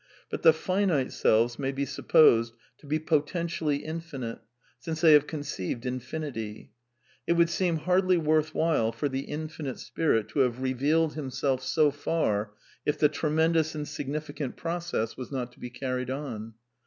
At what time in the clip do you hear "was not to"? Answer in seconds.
15.17-15.59